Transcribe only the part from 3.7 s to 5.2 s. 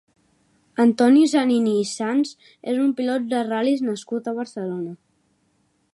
nascut a Barcelona.